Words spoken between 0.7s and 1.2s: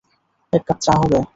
চা হবে?